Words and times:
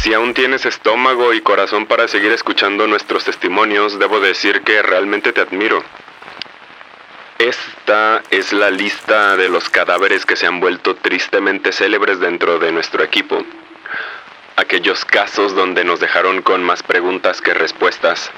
Si 0.00 0.14
aún 0.14 0.34
tienes 0.34 0.64
estómago 0.66 1.32
y 1.34 1.42
corazón 1.42 1.86
para 1.86 2.08
seguir 2.08 2.32
escuchando 2.32 2.86
nuestros 2.86 3.24
testimonios, 3.24 3.98
debo 3.98 4.20
decir 4.20 4.62
que 4.62 4.82
realmente 4.82 5.32
te 5.32 5.42
admiro. 5.42 5.84
Esta 7.38 8.22
es 8.30 8.52
la 8.52 8.70
lista 8.70 9.36
de 9.36 9.48
los 9.48 9.68
cadáveres 9.68 10.24
que 10.24 10.36
se 10.36 10.46
han 10.46 10.60
vuelto 10.60 10.96
tristemente 10.96 11.72
célebres 11.72 12.20
dentro 12.20 12.58
de 12.58 12.72
nuestro 12.72 13.04
equipo. 13.04 13.44
Aquellos 14.56 15.04
casos 15.04 15.54
donde 15.54 15.84
nos 15.84 16.00
dejaron 16.00 16.42
con 16.42 16.62
más 16.64 16.82
preguntas 16.82 17.40
que 17.40 17.52
respuestas. 17.52 18.30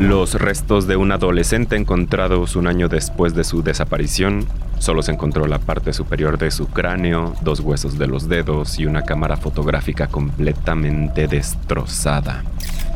Los 0.00 0.34
restos 0.34 0.86
de 0.86 0.94
un 0.94 1.10
adolescente 1.10 1.74
encontrados 1.74 2.54
un 2.54 2.68
año 2.68 2.88
después 2.88 3.34
de 3.34 3.42
su 3.42 3.64
desaparición. 3.64 4.46
Solo 4.78 5.02
se 5.02 5.10
encontró 5.10 5.48
la 5.48 5.58
parte 5.58 5.92
superior 5.92 6.38
de 6.38 6.52
su 6.52 6.68
cráneo, 6.68 7.34
dos 7.42 7.58
huesos 7.58 7.98
de 7.98 8.06
los 8.06 8.28
dedos 8.28 8.78
y 8.78 8.86
una 8.86 9.02
cámara 9.02 9.36
fotográfica 9.36 10.06
completamente 10.06 11.26
destrozada. 11.26 12.44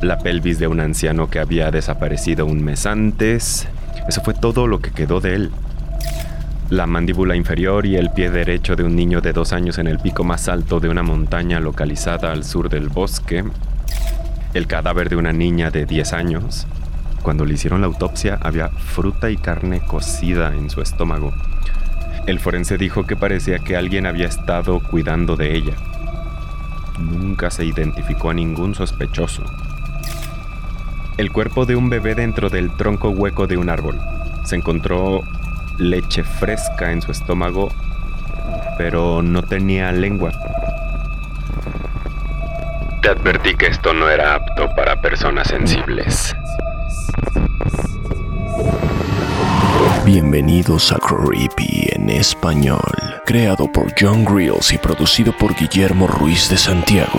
La 0.01 0.19
pelvis 0.19 0.61
de 0.61 0.69
un 0.69 0.79
anciano 0.79 1.29
que 1.29 1.41
había 1.41 1.73
desaparecido 1.73 2.47
un 2.47 2.63
mes 2.63 2.87
antes. 2.87 3.67
Eso 4.07 4.23
fue 4.23 4.35
todo 4.35 4.69
lo 4.69 4.79
que 4.81 4.93
quedó 4.93 5.21
de 5.21 5.35
él. 5.35 5.51
La 6.71 6.87
mandíbula 6.87 7.35
inferior 7.35 7.85
y 7.85 7.97
el 7.97 8.11
pie 8.13 8.31
derecho 8.31 8.77
de 8.77 8.85
un 8.85 8.95
niño 8.95 9.21
de 9.21 9.33
dos 9.33 9.53
años 9.53 9.79
en 9.79 9.89
el 9.89 9.99
pico 9.99 10.23
más 10.23 10.49
alto 10.49 10.79
de 10.79 10.89
una 10.89 11.03
montaña 11.03 11.59
localizada 11.59 12.31
al 12.31 12.45
sur 12.45 12.69
del 12.69 12.89
bosque. 12.91 13.43
El 14.55 14.69
cadáver 14.69 15.09
de 15.09 15.17
una 15.17 15.33
niña 15.33 15.71
de 15.71 15.85
10 15.85 16.13
años, 16.13 16.67
cuando 17.23 17.45
le 17.45 17.55
hicieron 17.55 17.81
la 17.81 17.87
autopsia 17.87 18.39
había 18.43 18.69
fruta 18.69 19.31
y 19.31 19.37
carne 19.37 19.81
cocida 19.81 20.55
en 20.55 20.69
su 20.71 20.83
estómago. 20.83 21.33
El 22.27 22.39
forense 22.39 22.79
dijo 22.79 23.05
que 23.05 23.17
parecía 23.17 23.59
que 23.59 23.77
alguien 23.77 24.07
había 24.07 24.27
estado 24.27 24.81
cuidando 24.81 25.37
de 25.37 25.57
ella. 25.57 25.75
Nunca 26.99 27.51
se 27.51 27.65
identificó 27.65 28.31
a 28.31 28.35
ningún 28.35 28.75
sospechoso. 28.75 29.43
El 31.17 31.33
cuerpo 31.33 31.67
de 31.67 31.77
un 31.77 31.91
bebé 31.91 32.15
dentro 32.15 32.49
del 32.49 32.71
tronco 32.77 33.11
hueco 33.11 33.47
de 33.47 33.57
un 33.57 33.71
árbol. 33.71 33.99
Se 34.45 34.57
encontró 34.57 35.23
leche 35.79 36.23
fresca 36.23 36.93
en 36.93 37.03
su 37.03 37.13
estómago, 37.13 37.71
pero 38.79 39.23
no 39.23 39.43
tenía 39.43 39.91
lengua. 39.93 40.33
Te 43.03 43.09
advertí 43.09 43.57
que 43.57 43.67
esto 43.67 43.93
no 43.93 44.09
era 44.09 44.37
apto 44.37 44.69
para 44.77 45.01
personas 45.01 45.49
sensibles. 45.49 46.37
Bienvenidos 50.13 50.93
a 50.93 50.99
Creepy 50.99 51.89
en 51.91 52.11
español, 52.11 52.83
creado 53.25 53.67
por 53.73 53.95
John 53.99 54.27
Grills 54.27 54.71
y 54.71 54.77
producido 54.77 55.35
por 55.35 55.55
Guillermo 55.57 56.07
Ruiz 56.07 56.51
de 56.51 56.59
Santiago. 56.59 57.19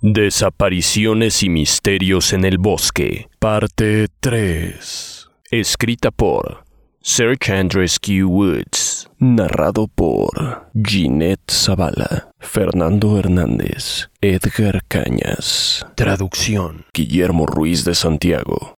Desapariciones 0.00 1.42
y 1.42 1.50
misterios 1.50 2.32
en 2.32 2.46
el 2.46 2.56
bosque, 2.56 3.28
parte 3.38 4.08
3. 4.20 5.28
Escrita 5.50 6.10
por 6.10 6.64
Sir 7.02 7.36
Andresque 7.52 8.24
Woods. 8.24 8.93
Narrado 9.26 9.86
por 9.88 10.68
Ginette 10.74 11.50
Zavala, 11.50 12.28
Fernando 12.40 13.18
Hernández, 13.18 14.10
Edgar 14.20 14.82
Cañas. 14.86 15.86
Traducción. 15.94 16.84
Guillermo 16.92 17.46
Ruiz 17.46 17.86
de 17.86 17.94
Santiago. 17.94 18.74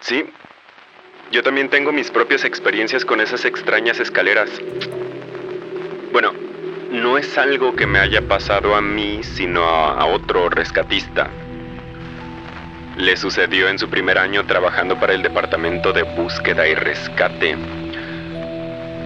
Sí, 0.00 0.24
yo 1.30 1.44
también 1.44 1.70
tengo 1.70 1.92
mis 1.92 2.10
propias 2.10 2.44
experiencias 2.44 3.04
con 3.04 3.20
esas 3.20 3.44
extrañas 3.44 4.00
escaleras. 4.00 4.50
Bueno, 6.12 6.32
no 6.90 7.18
es 7.18 7.38
algo 7.38 7.76
que 7.76 7.86
me 7.86 8.00
haya 8.00 8.26
pasado 8.26 8.74
a 8.74 8.82
mí, 8.82 9.20
sino 9.22 9.62
a, 9.62 9.92
a 9.92 10.06
otro 10.06 10.48
rescatista. 10.48 11.30
Le 12.96 13.16
sucedió 13.16 13.68
en 13.68 13.78
su 13.78 13.88
primer 13.88 14.18
año 14.18 14.44
trabajando 14.46 14.98
para 14.98 15.14
el 15.14 15.22
Departamento 15.22 15.92
de 15.92 16.02
Búsqueda 16.02 16.66
y 16.68 16.74
Rescate. 16.74 17.56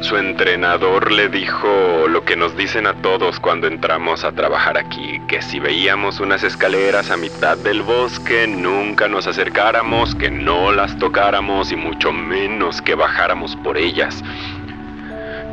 Su 0.01 0.19
entrenador 0.19 1.13
le 1.13 1.29
dijo 1.29 2.09
lo 2.09 2.25
que 2.25 2.37
nos 2.37 2.57
dicen 2.57 2.87
a 2.87 2.95
todos 3.01 3.41
cuando 3.41 3.67
entramos 3.67 4.23
a 4.25 4.33
trabajar 4.33 4.77
aquí, 4.77 5.19
que 5.29 5.41
si 5.41 5.61
veíamos 5.61 6.21
unas 6.21 6.43
escaleras 6.43 7.11
a 7.11 7.17
mitad 7.17 7.57
del 7.57 7.83
bosque, 7.83 8.47
nunca 8.47 9.09
nos 9.09 9.27
acercáramos, 9.27 10.15
que 10.15 10.31
no 10.31 10.73
las 10.73 10.99
tocáramos 10.99 11.73
y 11.73 11.77
mucho 11.77 12.13
menos 12.13 12.83
que 12.83 12.95
bajáramos 12.95 13.57
por 13.57 13.79
ellas. 13.79 14.23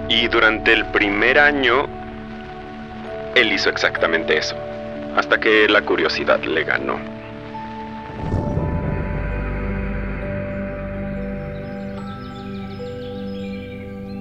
Y 0.10 0.28
durante 0.28 0.74
el 0.74 0.86
primer 0.88 1.40
año, 1.40 1.88
él 3.36 3.54
hizo 3.54 3.70
exactamente 3.70 4.38
eso, 4.38 4.58
hasta 5.16 5.40
que 5.40 5.70
la 5.70 5.84
curiosidad 5.84 6.44
le 6.44 6.66
ganó. 6.66 7.21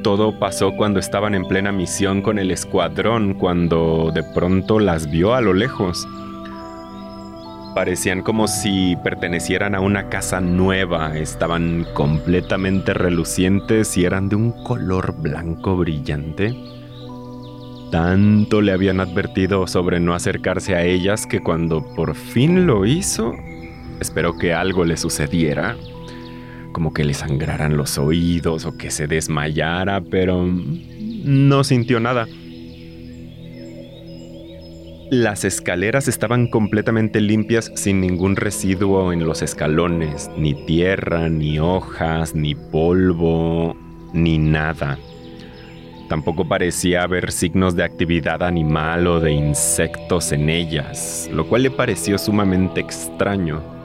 Todo 0.03 0.39
pasó 0.39 0.73
cuando 0.77 0.99
estaban 0.99 1.35
en 1.35 1.45
plena 1.45 1.73
misión 1.73 2.23
con 2.23 2.39
el 2.39 2.51
escuadrón, 2.51 3.35
cuando 3.35 4.11
de 4.15 4.23
pronto 4.23 4.81
las 4.81 5.11
vio 5.11 5.35
a 5.35 5.43
lo 5.43 5.53
lejos. 5.53 6.09
Parecían 7.75 8.23
como 8.23 8.49
si 8.49 8.97
pertenecieran 9.05 9.75
a 9.75 9.81
una 9.81 10.09
casa 10.09 10.41
nueva, 10.41 11.19
estaban 11.19 11.87
completamente 11.93 12.95
relucientes 12.95 13.97
y 13.99 14.05
eran 14.07 14.31
de 14.31 14.37
un 14.37 14.53
color 14.65 15.15
blanco 15.21 15.77
brillante. 15.77 16.57
Tanto 17.91 18.63
le 18.63 18.73
habían 18.73 19.01
advertido 19.01 19.67
sobre 19.67 20.01
no 20.01 20.15
acercarse 20.15 20.75
a 20.75 20.83
ellas 20.83 21.27
que 21.27 21.41
cuando 21.41 21.85
por 21.95 22.15
fin 22.15 22.67
lo 22.67 22.87
hizo, 22.87 23.35
esperó 24.01 24.39
que 24.39 24.55
algo 24.55 24.85
le 24.85 24.97
sucediera 24.97 25.77
como 26.73 26.93
que 26.93 27.05
le 27.05 27.15
sangraran 27.15 27.77
los 27.77 27.99
oídos 27.99 28.65
o 28.65 28.77
que 28.77 28.91
se 28.91 29.07
desmayara, 29.07 30.01
pero 30.01 30.47
no 30.47 31.65
sintió 31.65 32.01
nada. 32.01 32.27
Las 35.11 35.45
escaleras 35.45 36.07
estaban 36.07 36.47
completamente 36.47 37.21
limpias 37.21 37.73
sin 37.75 38.01
ningún 38.01 38.37
residuo 38.37 39.13
en 39.13 39.25
los 39.25 39.43
escalones, 39.43 40.31
ni 40.37 40.55
tierra, 40.67 41.29
ni 41.29 41.59
hojas, 41.59 42.37
ni 42.37 42.55
polvo, 42.55 43.77
ni 44.13 44.39
nada. 44.39 44.99
Tampoco 46.09 46.47
parecía 46.47 47.03
haber 47.03 47.33
signos 47.33 47.75
de 47.75 47.83
actividad 47.83 48.43
animal 48.45 49.07
o 49.09 49.19
de 49.21 49.33
insectos 49.33 50.31
en 50.33 50.49
ellas, 50.49 51.29
lo 51.33 51.49
cual 51.49 51.65
le 51.65 51.71
pareció 51.73 52.17
sumamente 52.17 52.81
extraño. 52.81 53.80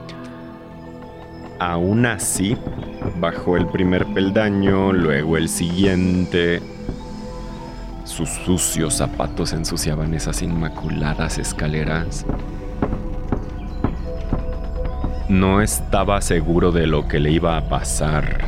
Aún 1.58 2.04
así, 2.04 2.54
bajó 3.18 3.56
el 3.56 3.66
primer 3.66 4.04
peldaño, 4.06 4.92
luego 4.92 5.38
el 5.38 5.48
siguiente. 5.48 6.60
Sus 8.04 8.28
sucios 8.28 8.94
zapatos 8.94 9.54
ensuciaban 9.54 10.12
esas 10.12 10.42
inmaculadas 10.42 11.38
escaleras. 11.38 12.26
No 15.30 15.62
estaba 15.62 16.20
seguro 16.20 16.72
de 16.72 16.86
lo 16.86 17.08
que 17.08 17.20
le 17.20 17.30
iba 17.30 17.56
a 17.56 17.68
pasar. 17.68 18.44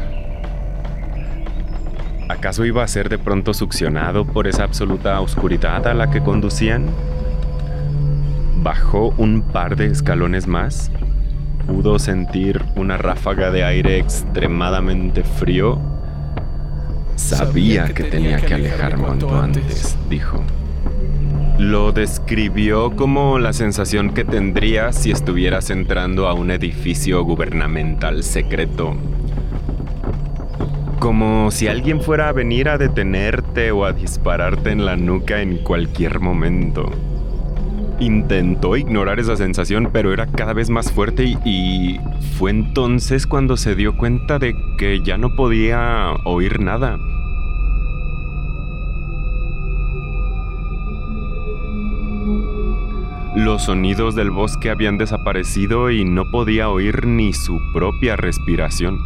¿Acaso 2.29 2.67
iba 2.67 2.85
a 2.85 2.89
ser 2.89 3.09
de 3.09 3.17
pronto 3.17 3.55
succionado 3.55 4.27
por 4.27 4.47
esa 4.47 4.65
absoluta 4.65 5.19
oscuridad 5.23 5.87
a 5.87 5.95
la 5.95 6.11
que 6.11 6.23
conducían? 6.23 6.87
Bajó 8.63 9.15
un 9.17 9.41
par 9.41 9.77
de 9.77 9.87
escalones 9.87 10.47
más 10.47 10.91
pudo 11.69 11.99
sentir 11.99 12.65
una 12.75 12.97
ráfaga 12.97 13.53
de 13.53 13.63
aire 13.63 13.99
extremadamente 13.99 15.23
frío, 15.23 15.79
sabía 17.15 17.93
que 17.93 18.05
tenía 18.05 18.39
que 18.39 18.55
alejarme 18.55 19.05
cuanto 19.05 19.39
antes, 19.39 19.97
dijo. 20.09 20.43
Lo 21.59 21.93
describió 21.93 22.97
como 22.97 23.39
la 23.39 23.53
sensación 23.53 24.15
que 24.15 24.25
tendrías 24.25 24.97
si 24.97 25.11
estuvieras 25.11 25.71
entrando 25.71 26.27
a 26.27 26.33
un 26.33 26.51
edificio 26.51 27.23
gubernamental 27.23 28.25
secreto. 28.25 28.97
Como 30.99 31.51
si 31.51 31.69
alguien 31.69 32.01
fuera 32.01 32.29
a 32.29 32.33
venir 32.33 32.69
a 32.69 32.79
detenerte 32.79 33.73
o 33.73 33.85
a 33.85 33.93
dispararte 33.93 34.71
en 34.71 34.87
la 34.87 34.97
nuca 34.97 35.43
en 35.43 35.59
cualquier 35.59 36.19
momento. 36.19 36.91
Intentó 38.01 38.77
ignorar 38.77 39.19
esa 39.19 39.37
sensación, 39.37 39.91
pero 39.93 40.13
era 40.13 40.27
cada 40.27 40.53
vez 40.53 40.71
más 40.71 40.93
fuerte 40.93 41.37
y, 41.45 41.99
fue 42.39 42.53
entonces 42.53 43.27
cuando 43.27 43.57
se 43.57 43.75
dio 43.75 43.97
cuenta 43.97 44.39
de 44.39 44.57
que 44.77 45.01
ya 45.01 45.19
no 45.19 45.35
podía 45.35 46.13
oír 46.25 46.61
nada. 46.61 46.99
Los 53.35 53.65
sonidos 53.65 54.15
del 54.15 54.31
bosque 54.31 54.71
habían 54.71 54.99
desaparecido 54.99 55.91
y 55.91 56.05
no 56.05 56.31
podía 56.31 56.71
oír 56.71 57.07
ni 57.07 57.33
su 57.33 57.61
propia 57.73 58.17
respiración. 58.17 58.99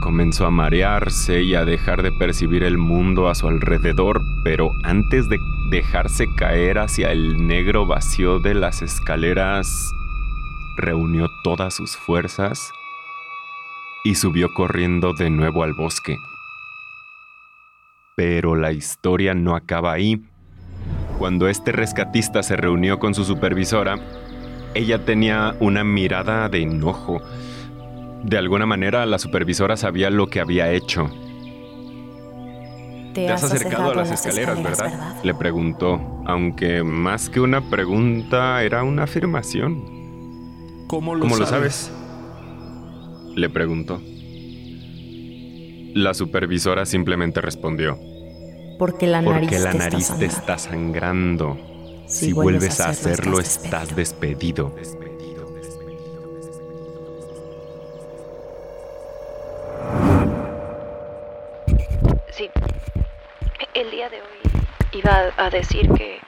Comenzó 0.00 0.46
a 0.46 0.50
marearse 0.50 1.42
y 1.42 1.54
a 1.54 1.64
dejar 1.64 2.02
de 2.02 2.10
percibir 2.10 2.64
el 2.64 2.78
mundo 2.78 3.28
a 3.28 3.34
su 3.34 3.46
alrededor, 3.46 4.22
pero 4.42 4.72
antes 4.82 5.28
de 5.28 5.38
dejarse 5.72 6.26
caer 6.36 6.78
hacia 6.78 7.12
el 7.12 7.46
negro 7.46 7.86
vacío 7.86 8.40
de 8.40 8.52
las 8.52 8.82
escaleras, 8.82 9.90
reunió 10.76 11.28
todas 11.42 11.72
sus 11.72 11.96
fuerzas 11.96 12.70
y 14.04 14.16
subió 14.16 14.52
corriendo 14.52 15.14
de 15.14 15.30
nuevo 15.30 15.64
al 15.64 15.72
bosque. 15.72 16.18
Pero 18.14 18.54
la 18.54 18.72
historia 18.72 19.32
no 19.32 19.56
acaba 19.56 19.94
ahí. 19.94 20.22
Cuando 21.18 21.48
este 21.48 21.72
rescatista 21.72 22.42
se 22.42 22.56
reunió 22.56 22.98
con 22.98 23.14
su 23.14 23.24
supervisora, 23.24 23.96
ella 24.74 25.06
tenía 25.06 25.56
una 25.58 25.84
mirada 25.84 26.50
de 26.50 26.64
enojo. 26.64 27.22
De 28.24 28.36
alguna 28.36 28.66
manera 28.66 29.06
la 29.06 29.18
supervisora 29.18 29.78
sabía 29.78 30.10
lo 30.10 30.26
que 30.26 30.40
había 30.40 30.70
hecho 30.70 31.08
te, 33.12 33.28
has 33.28 33.44
acercado 33.44 33.90
a 33.90 33.94
las, 33.94 34.10
escaleras, 34.10 34.62
¿verdad? 34.62 35.16
Le 35.22 35.34
preguntó, 35.34 36.00
aunque 36.26 36.82
más 36.82 37.28
que 37.28 37.40
una 37.40 37.68
pregunta 37.70 38.62
era 38.62 38.82
una 38.82 39.04
afirmación. 39.04 40.86
¿Cómo 40.86 41.14
lo, 41.14 41.26
lo 41.26 41.46
sabes? 41.46 41.90
Le 43.34 43.48
preguntó. 43.48 44.00
La 45.94 46.14
supervisora 46.14 46.86
simplemente 46.86 47.40
respondió. 47.40 47.98
Porque 48.78 49.06
la 49.06 49.22
nariz, 49.22 49.50
Porque 49.50 49.58
la 49.58 49.74
nariz 49.74 50.12
te, 50.18 50.26
está 50.26 50.58
sangrando. 50.58 51.58
Si, 52.06 52.32
vuelves 52.32 52.80
a 52.80 52.90
hacerlo, 52.90 53.40
estás 53.40 53.94
despedido. 53.94 54.74
A 65.44 65.50
decir 65.50 65.88
que... 65.92 66.20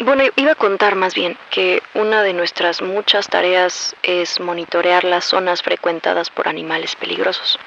Bueno, 0.00 0.24
iba 0.36 0.52
a 0.52 0.56
contar 0.56 0.96
más 0.96 1.14
bien 1.14 1.38
que 1.50 1.82
una 1.94 2.22
de 2.22 2.32
nuestras 2.32 2.82
muchas 2.82 3.28
tareas 3.28 3.94
es 4.02 4.40
monitorear 4.40 5.04
las 5.04 5.24
zonas 5.24 5.62
frecuentadas 5.62 6.30
por 6.30 6.48
animales 6.48 6.96
peligrosos. 6.96 7.60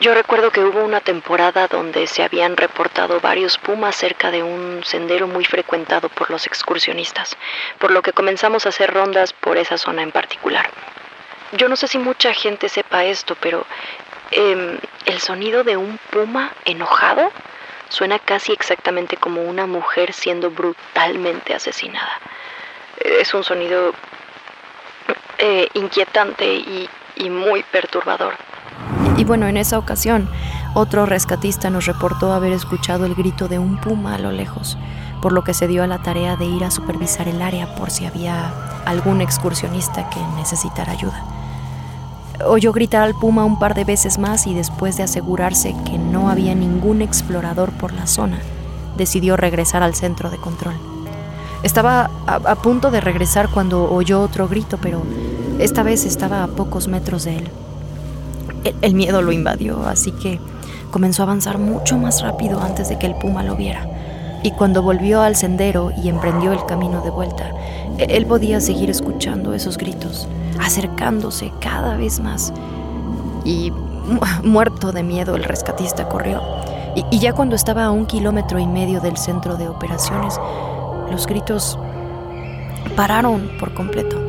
Yo 0.00 0.12
recuerdo 0.14 0.50
que 0.50 0.64
hubo 0.64 0.82
una 0.82 1.00
temporada 1.00 1.68
donde 1.68 2.08
se 2.08 2.24
habían 2.24 2.56
reportado 2.56 3.20
varios 3.20 3.58
pumas 3.58 3.94
cerca 3.94 4.32
de 4.32 4.42
un 4.42 4.82
sendero 4.84 5.28
muy 5.28 5.44
frecuentado 5.44 6.08
por 6.08 6.30
los 6.30 6.48
excursionistas, 6.48 7.36
por 7.78 7.92
lo 7.92 8.02
que 8.02 8.12
comenzamos 8.12 8.66
a 8.66 8.70
hacer 8.70 8.92
rondas 8.92 9.32
por 9.32 9.56
esa 9.58 9.78
zona 9.78 10.02
en 10.02 10.10
particular. 10.10 10.68
Yo 11.52 11.68
no 11.68 11.76
sé 11.76 11.86
si 11.86 11.98
mucha 11.98 12.34
gente 12.34 12.68
sepa 12.68 13.04
esto, 13.04 13.36
pero 13.40 13.64
Em, 14.34 14.78
el 15.04 15.20
sonido 15.20 15.62
de 15.62 15.76
un 15.76 15.98
puma 16.10 16.54
enojado 16.64 17.30
suena 17.92 18.18
casi 18.18 18.52
exactamente 18.52 19.18
como 19.18 19.42
una 19.42 19.66
mujer 19.66 20.14
siendo 20.14 20.50
brutalmente 20.50 21.54
asesinada. 21.54 22.12
Es 22.98 23.34
un 23.34 23.44
sonido 23.44 23.92
eh, 25.38 25.68
inquietante 25.74 26.54
y, 26.54 26.88
y 27.16 27.28
muy 27.28 27.62
perturbador. 27.64 28.34
Y 29.18 29.24
bueno, 29.24 29.46
en 29.46 29.58
esa 29.58 29.78
ocasión, 29.78 30.30
otro 30.74 31.04
rescatista 31.04 31.68
nos 31.68 31.84
reportó 31.84 32.32
haber 32.32 32.52
escuchado 32.52 33.04
el 33.04 33.14
grito 33.14 33.46
de 33.46 33.58
un 33.58 33.78
puma 33.78 34.14
a 34.14 34.18
lo 34.18 34.32
lejos, 34.32 34.78
por 35.20 35.32
lo 35.32 35.44
que 35.44 35.52
se 35.52 35.68
dio 35.68 35.82
a 35.82 35.86
la 35.86 36.02
tarea 36.02 36.36
de 36.36 36.46
ir 36.46 36.64
a 36.64 36.70
supervisar 36.70 37.28
el 37.28 37.42
área 37.42 37.74
por 37.74 37.90
si 37.90 38.06
había 38.06 38.54
algún 38.86 39.20
excursionista 39.20 40.08
que 40.08 40.20
necesitara 40.36 40.92
ayuda. 40.92 41.41
Oyó 42.46 42.72
gritar 42.72 43.02
al 43.02 43.14
puma 43.14 43.44
un 43.44 43.58
par 43.58 43.74
de 43.74 43.84
veces 43.84 44.18
más 44.18 44.46
y 44.46 44.54
después 44.54 44.96
de 44.96 45.02
asegurarse 45.02 45.74
que 45.84 45.98
no 45.98 46.28
había 46.28 46.54
ningún 46.54 47.02
explorador 47.02 47.70
por 47.72 47.92
la 47.92 48.06
zona, 48.06 48.38
decidió 48.96 49.36
regresar 49.36 49.82
al 49.82 49.94
centro 49.94 50.30
de 50.30 50.38
control. 50.38 50.74
Estaba 51.62 52.10
a, 52.26 52.54
punto 52.56 52.90
de 52.90 53.00
regresar 53.00 53.48
cuando 53.48 53.92
oyó 53.92 54.20
otro 54.20 54.48
grito, 54.48 54.78
pero 54.82 55.02
esta 55.60 55.84
vez 55.84 56.04
estaba 56.04 56.42
a 56.42 56.48
pocos 56.48 56.88
metros 56.88 57.24
de 57.24 57.38
él. 57.38 57.48
El, 58.80 58.94
miedo 58.94 59.22
lo 59.22 59.30
invadió, 59.30 59.86
así 59.86 60.10
que 60.10 60.40
comenzó 60.90 61.22
a 61.22 61.26
avanzar 61.26 61.58
mucho 61.58 61.98
más 61.98 62.22
rápido 62.22 62.60
antes 62.60 62.88
de 62.88 62.98
que 62.98 63.06
el 63.06 63.14
puma 63.14 63.44
lo 63.44 63.54
viera. 63.54 63.86
Y 64.42 64.50
cuando 64.52 64.82
volvió 64.82 65.22
al 65.22 65.36
sendero 65.36 65.92
y 66.02 66.08
emprendió 66.08 66.52
el 66.52 66.64
camino 66.66 67.00
de 67.02 67.10
vuelta, 67.10 67.52
e, 67.98 68.16
él 68.16 68.26
podía 68.26 68.60
seguir 68.60 68.90
escuchando 68.90 69.54
esos 69.54 69.78
gritos 69.78 70.28
acercándose 70.60 71.52
cada 71.60 71.96
vez 71.96 72.20
más. 72.20 72.52
Y 73.44 73.72
muerto 74.42 74.92
de 74.92 75.02
miedo 75.02 75.34
el 75.36 75.44
rescatista 75.44 76.08
corrió. 76.08 76.42
Y, 77.10 77.18
ya 77.18 77.32
cuando 77.32 77.56
estaba 77.56 77.84
a 77.84 77.90
un 77.90 78.06
kilómetro 78.06 78.58
y 78.58 78.66
medio 78.66 79.00
del 79.00 79.16
centro 79.16 79.56
de 79.56 79.68
operaciones, 79.68 80.38
los 81.10 81.26
gritos 81.26 81.78
pararon 82.96 83.50
por 83.58 83.72
completo. 83.74 84.20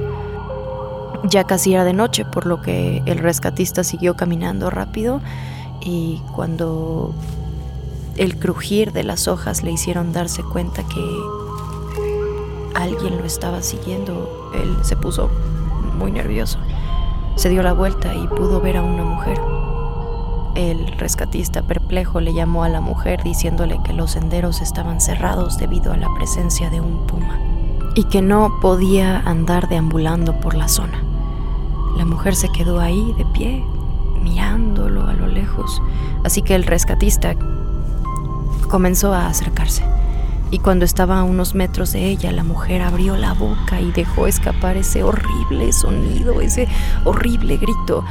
Ya 1.24 1.44
casi 1.44 1.74
era 1.74 1.83
de 1.83 1.94
noche, 1.94 2.25
por 2.25 2.45
lo 2.45 2.62
que 2.62 3.01
el 3.06 3.18
rescatista 3.18 3.83
siguió 3.83 4.16
caminando 4.16 4.69
rápido 4.69 5.21
y 5.81 6.21
cuando 6.36 7.13
el 8.18 8.38
crujir 8.38 8.92
de 8.92 9.04
las 9.04 9.27
hojas 9.27 9.63
le 9.63 9.71
hicieron 9.71 10.13
darse 10.13 10.44
cuenta 10.44 10.83
que 10.83 11.19
alguien 12.76 13.18
lo 13.18 13.26
estaba 13.26 13.61
siguiendo, 13.61 14.52
él 14.54 14.78
se 14.83 14.95
puso 14.95 15.30
muy 15.97 16.11
nervioso. 16.11 16.59
Se 17.35 17.49
dio 17.49 17.64
la 17.64 17.73
vuelta 17.73 18.14
y 18.14 18.28
pudo 18.28 18.61
ver 18.61 18.78
a 18.78 18.83
una 18.83 19.04
mujer. 19.04 19.40
El 20.56 20.87
rescatista 20.99 21.64
perplejo 21.64 22.21
le 22.21 22.33
llamó 22.33 22.64
a 22.64 22.69
la 22.69 22.80
mujer 22.80 23.23
diciéndole 23.23 23.80
que 23.83 23.94
los 23.94 24.11
senderos 24.11 24.61
estaban 24.61 25.02
cerrados 25.02 25.57
debido 25.57 25.92
a 25.92 25.97
la 25.97 26.14
presencia 26.16 26.69
de 26.69 26.80
un 26.80 27.07
puma 27.07 27.40
y 27.95 28.04
que 28.06 28.21
no 28.21 28.59
podía 28.61 29.19
andar 29.19 29.68
deambulando 29.68 30.40
por 30.40 30.54
la 30.54 30.68
zona. 30.68 31.04
La 31.97 32.06
mujer 32.06 32.35
se 32.35 32.49
quedó 32.49 32.80
ahí 32.80 33.14
de 33.18 33.26
pie, 33.26 33.64
mirándolo 34.21 35.07
a 35.07 35.14
lo 35.14 35.28
lejos, 35.28 35.81
así 36.23 36.44
que 36.44 36.54
el 36.56 36.64
rescatista 36.64 37.35
comenzó 38.73 39.13
a 39.13 39.27
acercarse 39.27 39.83
y 40.49 40.57
cuando 40.57 40.83
estaba 40.83 41.19
a 41.19 41.23
unos 41.23 41.53
metros 41.53 41.94
de 41.94 42.07
ella, 42.07 42.31
la 42.31 42.44
mujer 42.44 42.81
abrió 42.81 43.15
la 43.15 43.33
boca 43.33 43.80
y 43.80 43.92
dejó 43.92 44.25
escapar 44.25 44.77
ese 44.77 45.03
horrible 45.03 45.71
sonido, 45.71 46.42
ese 46.42 46.68
horrible 47.06 47.57
grito. 47.57 48.03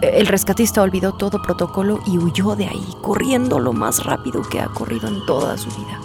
El 0.00 0.26
rescatista 0.26 0.80
olvidó 0.80 1.12
todo 1.12 1.42
protocolo 1.42 2.00
y 2.06 2.16
huyó 2.16 2.56
de 2.56 2.68
ahí, 2.68 2.94
corriendo 3.02 3.58
lo 3.58 3.74
más 3.74 4.02
rápido 4.02 4.40
que 4.40 4.60
ha 4.60 4.68
corrido 4.68 5.08
en 5.08 5.26
toda 5.26 5.58
su 5.58 5.68
vida. 5.68 6.00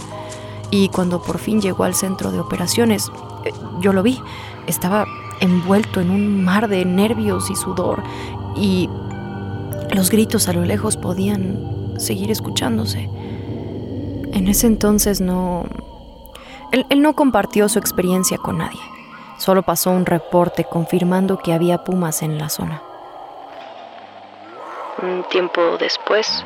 Y 0.70 0.90
cuando 0.90 1.22
por 1.22 1.38
fin 1.38 1.62
llegó 1.62 1.86
al 1.86 1.96
centro 1.96 2.34
de 2.34 2.42
operaciones, 2.42 3.10
eh, 3.46 3.54
yo 3.80 3.94
lo 3.94 4.04
vi. 4.04 4.22
Estaba 4.68 5.06
envuelto 5.40 6.02
en 6.02 6.10
un 6.10 6.44
mar 6.44 6.68
de 6.68 6.84
nervios 6.84 7.50
y 7.50 7.56
sudor 7.56 8.04
y 8.56 8.90
los 9.96 10.12
gritos 10.12 10.48
a 10.48 10.54
lo 10.54 10.66
lejos 10.66 10.98
podían 10.98 11.94
seguir 11.98 12.30
escuchándose. 12.30 13.10
En 14.34 14.48
ese 14.48 14.68
entonces 14.68 15.22
no... 15.22 15.66
Él, 16.72 17.02
no 17.02 17.14
compartió 17.14 17.70
su 17.70 17.80
experiencia 17.80 18.38
con 18.38 18.58
nadie. 18.58 18.82
Solo 19.38 19.64
pasó 19.64 19.92
un 19.92 20.06
reporte 20.06 20.66
confirmando 20.66 21.38
que 21.38 21.54
había 21.54 21.84
pumas 21.84 22.22
en 22.22 22.38
la 22.38 22.50
zona. 22.50 22.82
Un 25.02 25.24
tiempo 25.30 25.78
después, 25.78 26.44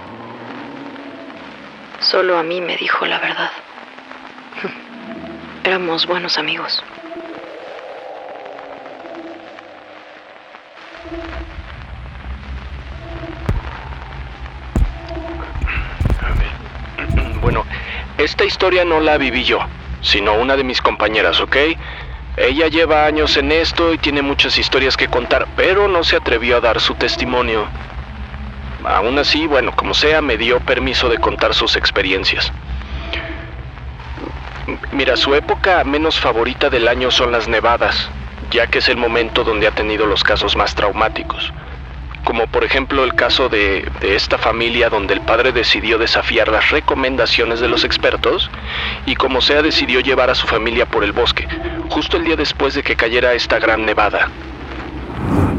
solo 1.99 2.37
a 2.37 2.43
mí 2.43 2.61
me 2.61 2.77
dijo 2.77 3.05
la 3.05 3.19
verdad. 3.19 3.49
Éramos 5.63 6.05
buenos 6.05 6.37
amigos. 6.37 6.83
Esta 18.19 18.43
historia 18.43 18.83
no 18.83 18.99
la 18.99 19.17
viví 19.17 19.45
yo, 19.45 19.59
sino 20.01 20.33
una 20.33 20.57
de 20.57 20.65
mis 20.65 20.81
compañeras, 20.81 21.39
¿ok? 21.39 21.55
Ella 22.35 22.67
lleva 22.67 23.05
años 23.05 23.37
en 23.37 23.49
esto 23.51 23.93
y 23.93 23.97
tiene 23.97 24.21
muchas 24.21 24.57
historias 24.57 24.97
que 24.97 25.07
contar, 25.07 25.47
pero 25.55 25.87
no 25.87 26.03
se 26.03 26.17
atrevió 26.17 26.57
a 26.57 26.59
dar 26.59 26.81
su 26.81 26.95
testimonio. 26.95 27.65
Aún 28.83 29.17
así, 29.19 29.47
bueno, 29.47 29.71
como 29.73 29.93
sea, 29.93 30.21
me 30.21 30.35
dio 30.35 30.59
permiso 30.59 31.07
de 31.07 31.17
contar 31.17 31.53
sus 31.53 31.77
experiencias. 31.77 32.51
Mira, 34.91 35.15
su 35.15 35.33
época 35.33 35.83
menos 35.85 36.19
favorita 36.19 36.69
del 36.69 36.89
año 36.89 37.11
son 37.11 37.31
las 37.31 37.47
nevadas, 37.47 38.09
ya 38.51 38.67
que 38.67 38.79
es 38.79 38.89
el 38.89 38.97
momento 38.97 39.45
donde 39.45 39.67
ha 39.67 39.71
tenido 39.71 40.05
los 40.05 40.25
casos 40.25 40.57
más 40.57 40.75
traumáticos. 40.75 41.53
Como 42.29 42.45
por 42.45 42.63
ejemplo 42.63 43.03
el 43.03 43.15
caso 43.15 43.49
de, 43.49 43.89
esta 44.03 44.37
familia 44.37 44.91
donde 44.91 45.15
el 45.15 45.21
padre 45.21 45.51
decidió 45.51 45.97
desafiar 45.97 46.47
las 46.49 46.69
recomendaciones 46.69 47.59
de 47.59 47.67
los 47.67 47.83
expertos 47.83 48.51
y 49.07 49.15
como 49.15 49.41
sea 49.41 49.63
decidió 49.63 49.99
llevar 49.99 50.29
a 50.29 50.35
su 50.35 50.45
familia 50.45 50.85
por 50.85 51.03
el 51.03 51.11
bosque, 51.11 51.47
justo 51.89 52.17
el 52.17 52.25
día 52.25 52.35
después 52.35 52.75
de 52.75 52.83
que 52.83 52.95
cayera 52.95 53.33
esta 53.33 53.57
gran 53.57 53.83
nevada. 53.83 54.29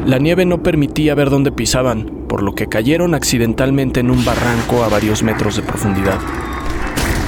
La 0.07 0.19
nieve 0.19 0.47
no 0.47 0.63
permitía 0.63 1.17
ver 1.17 1.29
dónde 1.29 1.51
pisaban, 1.51 2.05
por 2.29 2.41
lo 2.41 2.55
que 2.55 2.69
cayeron 2.69 3.17
accidentalmente 3.17 3.99
en 3.99 4.09
un 4.13 4.25
barranco 4.25 4.85
a 4.85 4.89
varios 4.89 5.25
metros 5.25 5.57
de 5.57 5.63
profundidad. 5.63 6.21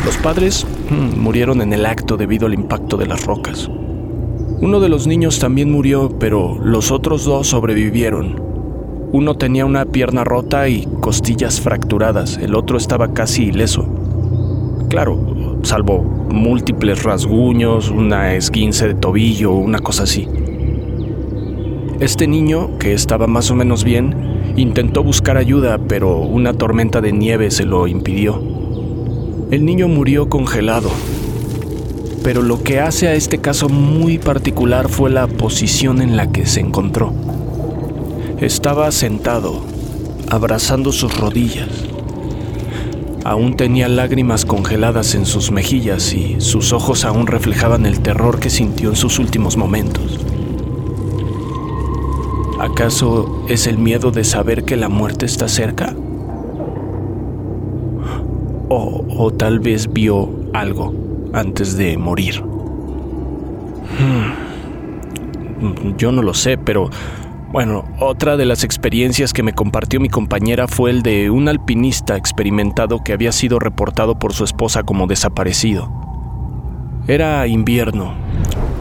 Los 0.05 0.19
padres 0.19 0.65
mm, 0.89 1.19
murieron 1.19 1.63
en 1.63 1.73
el 1.73 1.85
acto 1.85 2.17
debido 2.17 2.47
al 2.47 2.55
impacto 2.55 2.97
de 2.97 3.07
las 3.07 3.27
rocas. 3.27 3.69
Uno 4.61 4.79
de 4.79 4.89
los 4.89 5.09
niños 5.09 5.41
también 5.41 5.73
murió, 5.73 6.17
pero 6.21 6.61
los 6.63 6.93
otros 6.93 7.25
dos 7.25 7.49
sobrevivieron. 7.49 8.52
Uno 9.13 9.35
tenía 9.35 9.67
una 9.67 9.85
pierna 9.85 10.25
rota 10.25 10.71
y 10.71 10.89
costillas 11.01 11.61
fracturadas, 11.61 12.39
el 12.39 12.55
otro 12.55 12.79
estaba 12.79 13.13
casi 13.13 13.45
ileso. 13.45 13.87
Claro, 14.89 15.59
salvo 15.63 16.03
múltiples 16.03 17.03
rasguños, 17.03 17.91
una 17.91 18.35
esguince 18.35 18.89
de 18.89 18.95
tobillo, 18.95 19.53
una 19.53 19.81
cosa 19.81 20.05
así. 20.05 20.27
Este 22.01 22.27
niño, 22.27 22.79
que 22.79 22.95
estaba 22.95 23.27
más 23.27 23.51
o 23.51 23.55
menos 23.55 23.85
bien, 23.85 24.55
intentó 24.57 25.05
buscar 25.05 25.37
ayuda, 25.37 25.79
pero 25.87 26.17
una 26.19 26.55
tormenta 26.55 27.03
de 27.03 27.13
nieve 27.13 27.51
se 27.51 27.67
lo 27.67 27.87
impidió. 27.87 28.43
El 29.51 29.67
niño 29.67 29.89
murió 29.89 30.31
congelado. 30.31 30.91
Pero 32.25 32.41
lo 32.41 32.63
que 32.63 32.81
hace 32.81 33.09
a 33.09 33.15
este 33.15 33.39
caso 33.39 33.69
muy 33.69 34.17
particular 34.17 34.89
fue 34.89 35.11
la 35.11 35.27
posición 35.27 36.01
en 36.01 36.17
la 36.17 36.33
que 36.33 36.47
se 36.47 36.61
encontró. 36.61 37.13
Estaba 38.43 38.91
sentado, 38.91 39.63
abrazando 40.29 40.91
sus 40.91 41.17
rodillas. 41.17 41.69
Aún 43.25 43.57
tenía 43.57 43.87
lágrimas 43.87 44.45
congeladas 44.45 45.15
en 45.15 45.27
sus 45.27 45.53
mejillas 45.53 46.13
y 46.13 46.41
sus 46.41 46.73
ojos 46.73 47.05
aún 47.05 47.29
reflejaban 47.29 47.87
el 47.87 48.01
terror 48.01 48.41
que 48.41 48.51
sintió 48.51 48.89
en 48.89 48.97
sus 48.97 49.21
últimos 49.21 49.57
momentos. 49.57 50.19
¿Acaso 52.59 53.45
es 53.49 53.69
el 53.69 53.79
miedo 53.79 54.11
de 54.11 54.25
saber 54.25 54.65
que 54.65 54.77
la 54.77 54.89
muerte 54.89 55.25
está 55.25 55.47
cerca? 55.47 55.95
o, 58.69 59.31
tal 59.31 59.61
vez 59.61 59.93
vio 59.93 60.29
algo 60.53 60.93
antes 61.33 61.77
de 61.77 61.97
morir. 61.97 62.43
Hmm. 64.01 64.33
Yo 65.97 66.11
no 66.11 66.23
lo 66.23 66.35
sé, 66.35 66.59
pero 66.59 66.91
bueno, 67.53 67.85
otra 68.01 68.39
de 68.39 68.47
las 68.47 68.65
experiencias 68.65 69.35
que 69.35 69.43
me 69.43 69.53
compartió 69.53 70.01
mi 70.01 70.09
compañera 70.09 70.69
fue 70.69 70.91
el 70.91 71.03
de 71.03 71.31
un 71.31 71.49
alpinista 71.49 72.17
experimentado 72.17 73.05
que 73.05 73.13
había 73.13 73.31
sido 73.31 73.59
reportado 73.59 74.19
por 74.19 74.33
su 74.33 74.45
esposa 74.45 74.85
como 74.85 75.07
desaparecido. 75.07 75.93
Era 77.07 77.47
invierno, 77.47 78.15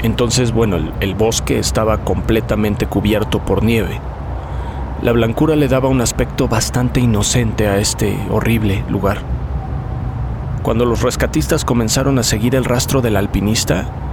entonces 0.03 0.53
bueno, 0.53 0.77
el, 0.77 0.93
el 1.01 1.15
bosque 1.15 1.59
estaba 1.59 2.05
completamente 2.05 2.85
cubierto 2.85 3.39
por 3.39 3.61
nieve. 3.61 3.99
La 5.01 5.11
blancura 5.11 5.57
le 5.57 5.67
daba 5.67 5.89
un 5.89 5.99
aspecto 5.99 6.47
bastante 6.47 7.01
inocente 7.01 7.67
a 7.67 7.77
este 7.77 8.17
horrible 8.29 8.85
lugar. 8.87 9.17
Cuando 10.63 10.85
los 10.85 11.01
rescatistas 11.01 11.65
comenzaron 11.65 12.19
a 12.19 12.23
seguir 12.23 12.55
el 12.55 12.63
rastro 12.63 13.01
del 13.01 13.17
alpinista, 13.17 14.10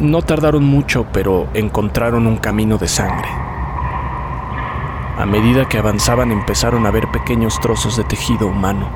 no 0.00 0.22
tardaron 0.22 0.64
mucho, 0.64 1.06
pero 1.12 1.48
encontraron 1.54 2.26
un 2.26 2.38
camino 2.38 2.78
de 2.78 2.88
sangre. 2.88 3.28
A 5.18 5.26
medida 5.26 5.68
que 5.68 5.78
avanzaban 5.78 6.32
empezaron 6.32 6.86
a 6.86 6.90
ver 6.90 7.08
pequeños 7.08 7.60
trozos 7.60 7.96
de 7.96 8.04
tejido 8.04 8.46
humano. 8.46 8.88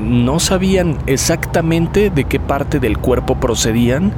No 0.00 0.38
sabían 0.38 0.96
exactamente 1.06 2.10
de 2.10 2.24
qué 2.24 2.40
parte 2.40 2.80
del 2.80 2.98
cuerpo 2.98 3.36
procedían, 3.36 4.12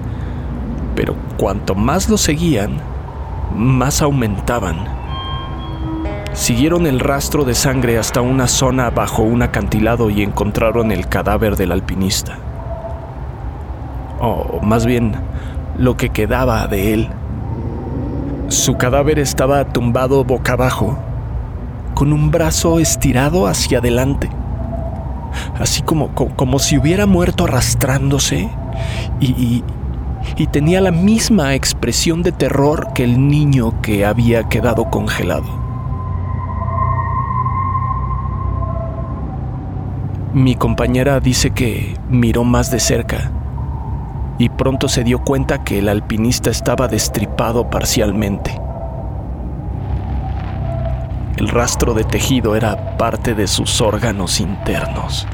pero 0.95 1.15
cuanto 1.37 1.75
más 1.75 2.09
lo 2.09 2.19
seguían, 2.19 2.81
más 3.57 4.03
aumentaban 4.03 5.01
Siguieron 6.33 6.87
el 6.87 7.01
rastro 7.01 7.45
de 7.45 7.55
sangre 7.55 7.99
hasta 7.99 8.21
una 8.21 8.47
zona 8.47 8.89
bajo 8.91 9.23
un 9.23 9.43
acantilado 9.43 10.11
y 10.11 10.23
encontraron 10.23 10.93
el 10.93 11.09
cadáver 11.09 11.57
del 11.57 11.73
alpinista. 11.73 12.39
O 14.21 14.61
más 14.63 14.85
bien, 14.85 15.15
lo 15.79 15.97
que 15.97 16.11
quedaba 16.11 16.67
de 16.67 16.95
él. 16.95 17.09
Su 18.49 18.77
cadáver 18.77 19.19
estaba 19.19 19.65
tumbado 19.65 20.25
boca 20.25 20.53
abajo, 20.53 20.99
con 21.95 22.13
un 22.13 22.31
brazo 22.31 22.81
estirado 22.81 23.47
hacia 23.47 23.79
adelante, 23.79 24.29
así 25.59 25.83
como, 25.83 26.09
como, 26.15 26.59
si 26.59 26.77
hubiera 26.77 27.07
muerto 27.07 27.45
arrastrándose 27.45 28.51
y, 29.21 29.63
y 30.37 30.47
tenía 30.49 30.81
la 30.81 30.91
misma 30.91 31.55
expresión 31.55 32.23
de 32.23 32.33
terror 32.33 32.89
que 32.95 33.05
el 33.05 33.29
niño 33.29 33.81
que 33.81 34.05
había 34.05 34.49
quedado 34.49 34.91
congelado. 34.91 35.61
Mi 40.35 40.55
compañera 40.57 41.21
dice 41.21 41.51
que 41.51 41.97
miró 42.09 42.45
más 42.45 42.71
de 42.71 42.81
cerca 42.81 43.31
y 44.41 44.49
pronto 44.49 44.89
se 44.89 45.05
dio 45.05 45.19
cuenta 45.19 45.65
que 45.65 45.81
el 45.81 45.89
alpinista 45.91 46.49
estaba 46.49 46.89
destripado 46.89 47.69
parcialmente. 47.69 48.59
El 51.37 51.47
rastro 51.49 51.93
de 51.93 52.05
tejido 52.05 52.57
era 52.57 52.97
parte 52.97 53.35
de 53.35 53.47
sus 53.47 53.83
órganos 53.83 54.41
internos. 54.41 55.29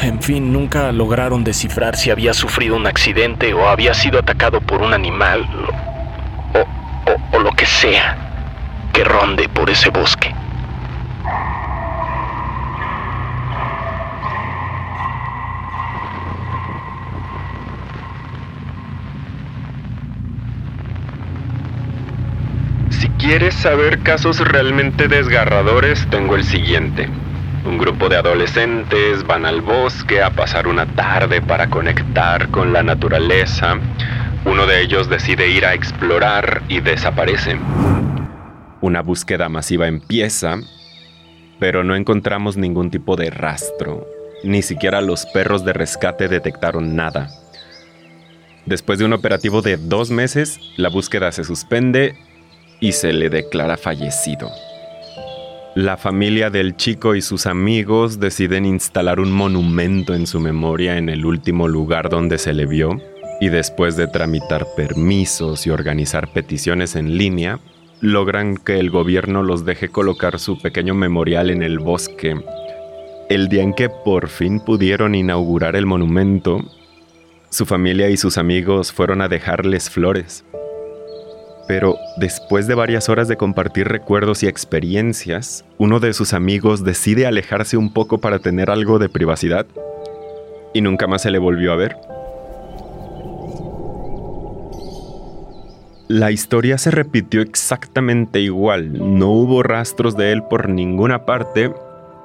En 0.00 0.22
fin, 0.22 0.54
nunca 0.54 0.90
lograron 0.90 1.44
descifrar 1.44 1.96
si 1.96 2.10
había 2.10 2.32
sufrido 2.32 2.74
un 2.74 2.86
accidente 2.86 3.52
o 3.52 3.68
había 3.68 3.92
sido 3.92 4.20
atacado 4.20 4.58
por 4.62 4.80
un 4.80 4.94
animal 4.94 5.46
o, 6.54 7.36
o 7.36 7.40
lo 7.40 7.50
que 7.52 7.66
sea 7.66 8.16
que 8.94 9.04
ronde 9.04 9.50
por 9.50 9.68
ese 9.68 9.90
bosque. 9.90 10.31
Quieres 23.22 23.54
saber 23.54 24.00
casos 24.00 24.40
realmente 24.40 25.06
desgarradores, 25.06 26.04
tengo 26.10 26.34
el 26.34 26.42
siguiente. 26.42 27.08
Un 27.64 27.78
grupo 27.78 28.08
de 28.08 28.16
adolescentes 28.16 29.24
van 29.24 29.46
al 29.46 29.60
bosque 29.60 30.20
a 30.20 30.30
pasar 30.30 30.66
una 30.66 30.86
tarde 30.86 31.40
para 31.40 31.70
conectar 31.70 32.48
con 32.48 32.72
la 32.72 32.82
naturaleza. 32.82 33.78
Uno 34.44 34.66
de 34.66 34.82
ellos 34.82 35.08
decide 35.08 35.48
ir 35.48 35.64
a 35.64 35.72
explorar 35.72 36.62
y 36.68 36.80
desaparece. 36.80 37.60
Una 38.80 39.02
búsqueda 39.02 39.48
masiva 39.48 39.86
empieza, 39.86 40.56
pero 41.60 41.84
no 41.84 41.94
encontramos 41.94 42.56
ningún 42.56 42.90
tipo 42.90 43.14
de 43.14 43.30
rastro. 43.30 44.04
Ni 44.42 44.62
siquiera 44.62 45.00
los 45.00 45.26
perros 45.26 45.64
de 45.64 45.72
rescate 45.72 46.26
detectaron 46.26 46.96
nada. 46.96 47.28
Después 48.66 48.98
de 48.98 49.04
un 49.04 49.12
operativo 49.12 49.62
de 49.62 49.76
dos 49.76 50.10
meses, 50.10 50.58
la 50.76 50.88
búsqueda 50.88 51.30
se 51.30 51.44
suspende 51.44 52.16
y 52.82 52.92
se 52.92 53.12
le 53.12 53.30
declara 53.30 53.78
fallecido. 53.78 54.50
La 55.76 55.96
familia 55.96 56.50
del 56.50 56.76
chico 56.76 57.14
y 57.14 57.22
sus 57.22 57.46
amigos 57.46 58.18
deciden 58.20 58.66
instalar 58.66 59.20
un 59.20 59.32
monumento 59.32 60.14
en 60.14 60.26
su 60.26 60.40
memoria 60.40 60.98
en 60.98 61.08
el 61.08 61.24
último 61.24 61.68
lugar 61.68 62.10
donde 62.10 62.36
se 62.36 62.52
le 62.52 62.66
vio 62.66 63.00
y 63.40 63.48
después 63.48 63.96
de 63.96 64.08
tramitar 64.08 64.66
permisos 64.76 65.66
y 65.66 65.70
organizar 65.70 66.32
peticiones 66.32 66.96
en 66.96 67.16
línea, 67.16 67.60
logran 68.00 68.56
que 68.56 68.80
el 68.80 68.90
gobierno 68.90 69.42
los 69.42 69.64
deje 69.64 69.88
colocar 69.88 70.40
su 70.40 70.60
pequeño 70.60 70.94
memorial 70.94 71.50
en 71.50 71.62
el 71.62 71.78
bosque. 71.78 72.34
El 73.28 73.48
día 73.48 73.62
en 73.62 73.74
que 73.74 73.88
por 73.88 74.28
fin 74.28 74.60
pudieron 74.60 75.14
inaugurar 75.14 75.76
el 75.76 75.86
monumento, 75.86 76.64
su 77.48 77.64
familia 77.64 78.10
y 78.10 78.16
sus 78.16 78.38
amigos 78.38 78.92
fueron 78.92 79.22
a 79.22 79.28
dejarles 79.28 79.88
flores 79.88 80.44
Pero 81.68 81.96
después 82.16 82.66
de 82.66 82.74
varias 82.74 83.08
horas 83.08 83.28
de 83.28 83.36
compartir 83.36 83.88
recuerdos 83.88 84.42
y 84.42 84.48
experiencias, 84.48 85.64
uno 85.78 86.00
de 86.00 86.12
sus 86.12 86.34
amigos 86.34 86.84
decide 86.84 87.26
alejarse 87.26 87.76
un 87.76 87.92
poco 87.92 88.18
para 88.18 88.38
tener 88.38 88.70
algo 88.70 88.98
de 88.98 89.08
privacidad 89.08 89.66
y 90.74 90.80
nunca 90.80 91.06
más 91.06 91.22
se 91.22 91.30
le 91.30 91.38
volvió 91.38 91.72
a 91.72 91.76
ver. 91.76 91.96
La 96.08 96.30
historia 96.30 96.76
se 96.76 96.90
repitió 96.90 97.40
exactamente 97.40 98.40
igual, 98.40 99.18
no 99.18 99.30
hubo 99.30 99.62
rastros 99.62 100.16
de 100.16 100.32
él 100.32 100.42
por 100.42 100.68
ninguna 100.68 101.24
parte 101.24 101.72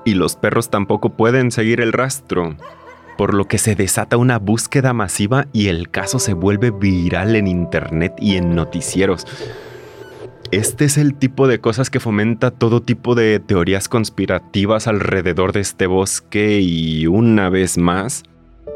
y 0.04 0.14
los 0.14 0.36
perros 0.36 0.70
tampoco 0.70 1.12
pueden 1.12 1.52
seguir 1.52 1.80
el 1.80 1.94
rastro, 1.94 2.56
por 3.18 3.34
lo 3.34 3.46
que 3.46 3.58
se 3.58 3.76
desata 3.76 4.18
una 4.18 4.40
búsqueda 4.40 4.94
masiva 4.94 5.48
y 5.54 5.68
el 5.68 5.90
caso 5.90 6.20
se 6.20 6.34
vuelve 6.34 6.72
viral 6.72 7.36
en 7.36 7.48
internet 7.48 8.14
y 8.20 8.38
en 8.38 8.56
noticieros. 8.56 9.26
Este 10.52 10.86
es 10.86 10.98
el 10.98 11.16
tipo 11.16 11.48
de 11.48 11.60
cosas 11.60 11.90
que 11.90 12.00
fomenta 12.00 12.52
todo 12.52 12.82
tipo 12.82 13.16
de 13.16 13.40
teorías 13.40 13.90
conspirativas 13.90 14.88
alrededor 14.88 15.52
de 15.52 15.60
este 15.60 15.88
bosque 15.88 16.62
y 16.62 17.08
una 17.08 17.50
vez 17.50 17.78
más, 17.78 18.24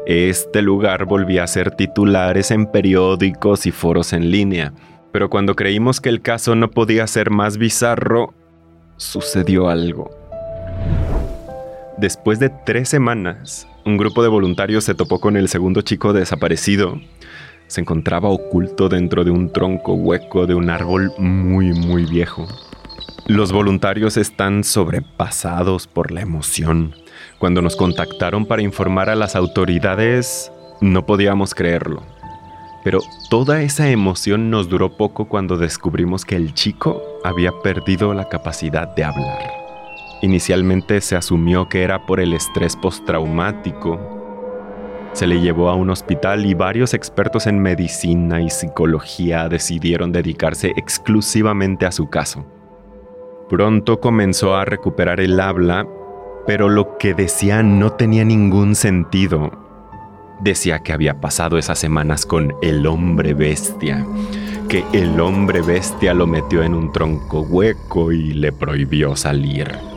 este 0.06 0.60
lugar 0.60 1.06
volvía 1.06 1.44
a 1.44 1.46
ser 1.46 1.70
titulares 1.70 2.50
en 2.50 2.66
periódicos 2.66 3.66
y 3.66 3.70
foros 3.70 4.12
en 4.12 4.30
línea 4.30 4.72
pero 5.12 5.28
cuando 5.28 5.54
creímos 5.54 6.00
que 6.00 6.08
el 6.08 6.22
caso 6.22 6.56
no 6.56 6.70
podía 6.70 7.06
ser 7.06 7.30
más 7.30 7.58
bizarro, 7.58 8.32
sucedió 8.96 9.68
algo. 9.68 10.10
Después 11.98 12.38
de 12.38 12.48
tres 12.48 12.88
semanas, 12.88 13.68
un 13.84 13.96
grupo 13.96 14.22
de 14.22 14.28
voluntarios 14.28 14.84
se 14.84 14.94
topó 14.94 15.20
con 15.20 15.36
el 15.36 15.48
segundo 15.48 15.82
chico 15.82 16.12
desaparecido. 16.12 17.00
Se 17.66 17.80
encontraba 17.80 18.28
oculto 18.28 18.88
dentro 18.88 19.24
de 19.24 19.30
un 19.30 19.52
tronco 19.52 19.94
hueco 19.94 20.46
de 20.46 20.54
un 20.54 20.70
árbol 20.70 21.12
muy, 21.18 21.72
muy 21.72 22.04
viejo. 22.04 22.46
Los 23.26 23.52
voluntarios 23.52 24.16
están 24.16 24.64
sobrepasados 24.64 25.86
por 25.86 26.10
la 26.10 26.20
emoción. 26.20 26.94
Cuando 27.38 27.62
nos 27.62 27.76
contactaron 27.76 28.46
para 28.46 28.62
informar 28.62 29.08
a 29.10 29.14
las 29.16 29.36
autoridades, 29.36 30.52
no 30.80 31.06
podíamos 31.06 31.54
creerlo. 31.54 32.02
Pero 32.84 33.00
toda 33.30 33.62
esa 33.62 33.90
emoción 33.90 34.50
nos 34.50 34.68
duró 34.68 34.96
poco 34.96 35.28
cuando 35.28 35.56
descubrimos 35.56 36.24
que 36.24 36.36
el 36.36 36.52
chico 36.52 37.02
había 37.24 37.52
perdido 37.62 38.12
la 38.12 38.28
capacidad 38.28 38.88
de 38.94 39.04
hablar. 39.04 39.61
Inicialmente 40.22 41.00
se 41.00 41.16
asumió 41.16 41.68
que 41.68 41.82
era 41.82 42.06
por 42.06 42.20
el 42.20 42.32
estrés 42.32 42.76
postraumático. 42.76 44.00
Se 45.12 45.26
le 45.26 45.40
llevó 45.40 45.68
a 45.68 45.74
un 45.74 45.90
hospital 45.90 46.46
y 46.46 46.54
varios 46.54 46.94
expertos 46.94 47.46
en 47.46 47.60
medicina 47.60 48.40
y 48.40 48.48
psicología 48.48 49.48
decidieron 49.48 50.12
dedicarse 50.12 50.72
exclusivamente 50.76 51.84
a 51.84 51.92
su 51.92 52.08
caso. 52.08 52.46
Pronto 53.50 54.00
comenzó 54.00 54.54
a 54.54 54.64
recuperar 54.64 55.20
el 55.20 55.38
habla, 55.38 55.86
pero 56.46 56.70
lo 56.70 56.96
que 56.96 57.12
decía 57.12 57.62
no 57.62 57.92
tenía 57.92 58.24
ningún 58.24 58.74
sentido 58.74 59.62
decía 60.42 60.80
que 60.80 60.92
había 60.92 61.20
pasado 61.20 61.56
esas 61.56 61.78
semanas 61.78 62.26
con 62.26 62.54
el 62.62 62.86
hombre 62.86 63.32
bestia, 63.32 64.04
que 64.68 64.84
el 64.92 65.20
hombre 65.20 65.62
bestia 65.62 66.14
lo 66.14 66.26
metió 66.26 66.62
en 66.62 66.74
un 66.74 66.92
tronco 66.92 67.42
hueco 67.42 68.12
y 68.12 68.32
le 68.32 68.50
prohibió 68.52 69.14
salir. 69.14 69.91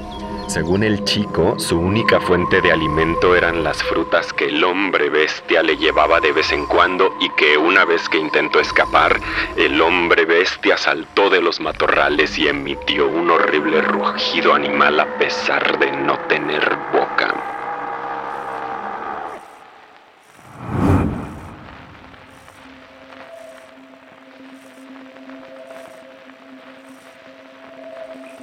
Según 0.47 0.83
el 0.83 1.03
chico, 1.03 1.59
su 1.59 1.77
única 1.77 2.21
fuente 2.21 2.61
de 2.61 2.71
alimento 2.71 3.35
eran 3.35 3.63
las 3.63 3.81
frutas 3.83 4.31
que 4.31 4.45
el 4.45 4.63
hombre 4.63 5.09
bestia 5.09 5.63
le 5.63 5.75
llevaba 5.75 6.21
de 6.21 6.31
vez 6.31 6.51
en 6.51 6.65
cuando 6.67 7.13
y 7.19 7.29
que 7.31 7.57
una 7.57 7.83
vez 7.83 8.07
que 8.07 8.19
intentó 8.19 8.59
escapar, 8.59 9.19
el 9.57 9.81
hombre 9.81 10.25
bestia 10.25 10.77
saltó 10.77 11.29
de 11.29 11.41
los 11.41 11.59
matorrales 11.59 12.37
y 12.37 12.47
emitió 12.47 13.07
un 13.07 13.31
horrible 13.31 13.81
rugido 13.81 14.53
animal 14.53 14.99
a 14.99 15.17
pesar 15.17 15.79
de 15.79 15.91
no 15.91 16.17
tener 16.29 16.77
boca. 16.93 17.33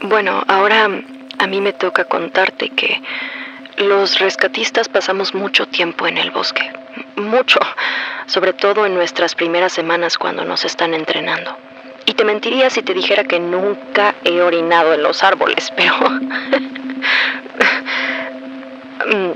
Bueno, 0.02 0.42
ahora 0.48 0.88
a 1.42 1.46
mí 1.48 1.60
me 1.60 1.72
toca 1.72 2.04
contarte 2.04 2.70
que 2.70 3.02
los 3.76 4.20
rescatistas 4.20 4.88
pasamos 4.88 5.34
mucho 5.34 5.66
tiempo 5.66 6.06
en 6.06 6.16
el 6.16 6.30
bosque. 6.30 6.72
Mucho. 7.16 7.58
Sobre 8.26 8.52
todo 8.52 8.86
en 8.86 8.94
nuestras 8.94 9.34
primeras 9.34 9.72
semanas 9.72 10.18
cuando 10.18 10.44
nos 10.44 10.64
están 10.64 10.94
entrenando. 10.94 11.56
Y 12.06 12.14
te 12.14 12.24
mentiría 12.24 12.70
si 12.70 12.82
te 12.82 12.94
dijera 12.94 13.24
que 13.24 13.40
nunca 13.40 14.14
he 14.22 14.40
orinado 14.40 14.94
en 14.94 15.02
los 15.02 15.22
árboles, 15.22 15.72
pero... 15.76 15.94
Mm, 19.04 19.32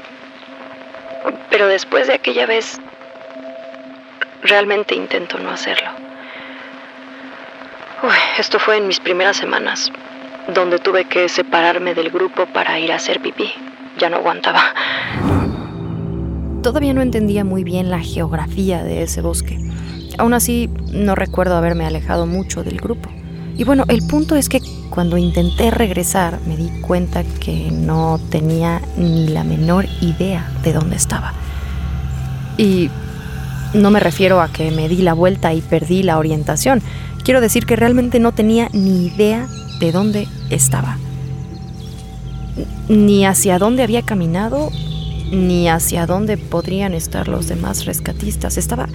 pero 1.50 1.66
después 1.66 2.06
de 2.06 2.14
aquella 2.14 2.46
vez, 2.46 2.80
realmente 4.42 4.94
intento 4.94 5.38
no 5.38 5.50
hacerlo. 5.50 5.90
esto 8.38 8.60
fue 8.60 8.76
en 8.76 8.86
mis 8.86 9.00
primeras 9.00 9.36
semanas 9.36 9.90
donde 10.54 10.78
tuve 10.78 11.06
que 11.06 11.28
separarme 11.28 11.94
del 11.94 12.10
grupo 12.10 12.46
para 12.46 12.78
ir 12.78 12.92
a 12.92 12.96
hacer 12.96 13.20
pipí. 13.20 13.50
Ya 13.98 14.10
no 14.10 14.16
aguantaba. 14.16 14.60
Todavía 16.62 16.92
no 16.94 17.02
entendía 17.02 17.44
muy 17.44 17.64
bien 17.64 17.90
la 17.90 18.00
geografía 18.00 18.82
de 18.82 19.02
ese 19.02 19.20
bosque. 19.20 19.58
Aún 20.18 20.34
así, 20.34 20.70
no 20.92 21.14
recuerdo 21.14 21.56
haberme 21.56 21.86
alejado 21.86 22.26
mucho 22.26 22.64
del 22.64 22.78
grupo. 22.78 23.10
Y 23.56 23.64
bueno, 23.64 23.84
el 23.88 24.06
punto 24.06 24.36
es 24.36 24.48
que 24.48 24.60
cuando 24.90 25.16
intenté 25.16 25.70
regresar 25.70 26.38
me 26.46 26.56
di 26.56 26.68
cuenta 26.82 27.24
que 27.40 27.70
no 27.70 28.20
tenía 28.30 28.82
ni 28.96 29.28
la 29.28 29.44
menor 29.44 29.86
idea 30.00 30.50
de 30.62 30.72
dónde 30.72 30.96
estaba. 30.96 31.32
Y 32.58 32.90
no 33.74 33.90
me 33.90 34.00
refiero 34.00 34.40
a 34.40 34.48
que 34.48 34.70
me 34.70 34.88
di 34.88 34.98
la 34.98 35.14
vuelta 35.14 35.52
y 35.54 35.60
perdí 35.60 36.02
la 36.02 36.18
orientación. 36.18 36.82
Quiero 37.24 37.40
decir 37.40 37.66
que 37.66 37.76
realmente 37.76 38.20
no 38.20 38.32
tenía 38.32 38.68
ni 38.72 39.06
idea 39.06 39.46
de 39.80 39.92
dónde 39.92 40.28
estaba. 40.50 40.98
Ni 42.88 43.26
hacia 43.26 43.58
dónde 43.58 43.82
había 43.82 44.02
caminado, 44.02 44.70
ni 45.32 45.68
hacia 45.68 46.06
dónde 46.06 46.36
podrían 46.36 46.94
estar 46.94 47.28
los 47.28 47.48
demás 47.48 47.84
rescatistas. 47.84 48.56
Estaba 48.56 48.88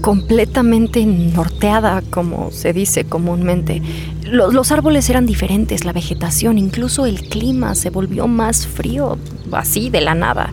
completamente 0.00 1.06
norteada, 1.06 2.02
como 2.10 2.50
se 2.50 2.72
dice 2.72 3.04
comúnmente. 3.04 3.80
Los, 4.24 4.72
árboles 4.72 5.08
eran 5.08 5.26
diferentes, 5.26 5.84
la 5.84 5.92
vegetación, 5.92 6.58
incluso 6.58 7.06
el 7.06 7.22
clima 7.28 7.74
se 7.74 7.90
volvió 7.90 8.26
más 8.26 8.66
frío, 8.66 9.18
así 9.52 9.88
de 9.88 10.00
la 10.00 10.14
nada. 10.14 10.52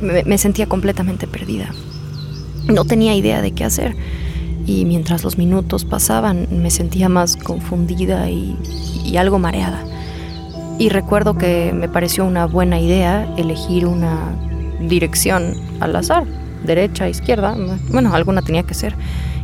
me 0.00 0.38
sentía 0.38 0.66
completamente 0.66 1.26
perdida. 1.26 1.72
No 2.68 2.84
tenía 2.84 3.14
idea 3.14 3.40
de 3.42 3.52
qué 3.52 3.64
hacer 3.64 3.96
y 4.68 4.84
mientras 4.84 5.24
los 5.24 5.38
minutos 5.38 5.86
pasaban 5.86 6.46
me 6.50 6.70
sentía 6.70 7.08
más 7.08 7.36
confundida 7.36 8.28
y, 8.28 9.16
algo 9.16 9.38
mareada. 9.38 9.82
Y 10.78 10.90
recuerdo 10.90 11.38
que 11.38 11.72
me 11.74 11.88
pareció 11.88 12.26
una 12.26 12.46
buena 12.46 12.78
idea 12.78 13.26
elegir 13.38 13.86
una 13.86 14.36
dirección 14.86 15.54
al 15.80 15.96
azar, 15.96 16.24
derecha, 16.64 17.08
izquierda, 17.08 17.56
bueno, 17.90 18.14
alguna 18.14 18.42
tenía 18.42 18.62
que 18.64 18.74
ser. 18.74 18.94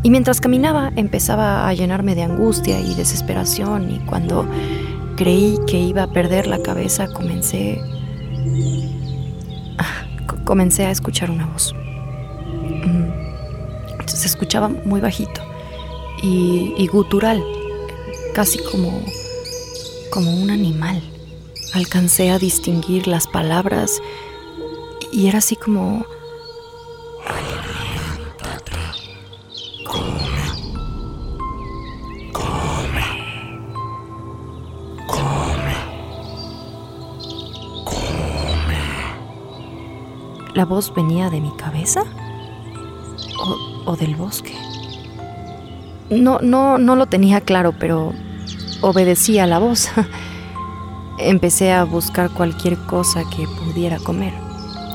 Y 0.03 0.11
mientras 0.11 0.43
caminaba 0.43 0.93
empezaba 0.95 1.67
a 1.67 1.73
llenarme 1.73 2.15
de 2.15 2.25
angustia 2.25 2.79
y 2.79 2.95
desesperación 2.95 3.91
y 3.91 3.99
cuando 4.01 4.47
creí 5.17 5.59
que 5.67 5.81
iba 5.81 6.03
a 6.03 6.09
perder 6.09 6.47
la 6.47 6.59
cabeza 6.59 7.09
comencé 7.09 7.81
comencé 10.45 10.85
a 10.85 10.91
escuchar 10.91 11.31
una 11.31 11.47
voz. 11.47 11.75
Se 14.07 14.27
escuchaba 14.27 14.69
muy 14.69 15.01
bajito 15.01 15.41
y, 16.23 16.87
gutural, 16.87 17.43
casi 18.35 18.59
como, 18.59 19.03
como 20.11 20.31
un 20.35 20.51
animal. 20.51 21.03
Alcancé 21.75 22.31
a 22.31 22.39
distinguir 22.39 23.07
las 23.09 23.27
palabras 23.27 24.01
y 25.13 25.29
era 25.29 25.39
así 25.39 25.57
como... 25.57 26.07
¿La 40.55 40.65
voz 40.65 40.95
venía 40.95 41.31
de 41.31 41.41
mi 41.41 41.51
cabeza? 41.57 42.05
O 43.85 43.97
del 43.97 44.17
bosque. 44.17 44.55
No, 46.11 46.39
no, 46.41 46.79
no 46.79 46.97
lo 46.97 47.07
tenía 47.07 47.41
claro, 47.41 47.73
pero 47.79 48.13
obedecía 48.81 49.47
la 49.47 49.59
voz. 49.59 49.89
Empecé 51.19 51.73
a 51.73 51.85
buscar 51.85 52.31
cualquier 52.31 52.77
cosa 52.87 53.23
que 53.31 53.47
pudiera 53.47 53.99
comer. 53.99 54.35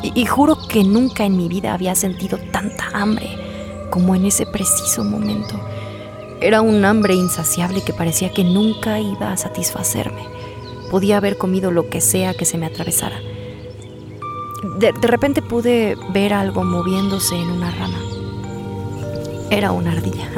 Y, 0.03 0.19
y, 0.19 0.25
juro 0.25 0.57
que 0.67 0.83
nunca 0.83 1.25
en 1.25 1.35
mi 1.35 1.49
vida 1.49 1.73
había 1.73 1.95
sentido 1.95 2.37
tanta 2.51 2.85
hambre 2.93 3.37
como 3.89 4.15
en 4.15 4.25
ese 4.25 4.45
preciso 4.45 5.03
momento. 5.03 5.59
Era 6.41 6.61
un 6.61 6.85
hambre 6.85 7.15
insaciable 7.15 7.81
que 7.81 7.91
parecía 7.91 8.31
que 8.31 8.43
nunca 8.43 8.99
iba 8.99 9.31
a 9.31 9.37
satisfacerme. 9.37 10.21
Podía 10.89 11.17
haber 11.17 11.37
comido 11.37 11.71
lo 11.71 11.89
que 11.89 11.99
sea 11.99 12.33
que 12.33 12.45
se 12.45 12.57
me 12.57 12.65
atravesara. 12.65 13.19
De, 14.77 14.93
de 14.93 15.07
repente 15.07 15.41
pude 15.41 15.97
ver 16.13 16.33
algo 16.33 16.63
moviéndose 16.63 17.35
en 17.35 17.49
una 17.49 17.71
rama. 17.71 18.08
Era 19.51 19.71
una 19.71 19.91
ardilla. 19.91 20.29